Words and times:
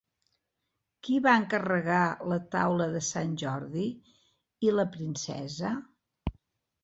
Qui 1.07 1.17
va 1.25 1.33
encarregar 1.41 1.99
la 2.31 2.39
taula 2.55 2.87
de 2.95 3.01
Sant 3.09 3.35
Jordi 3.41 3.85
i 4.69 4.71
la 4.79 4.87
princesa? 4.97 5.75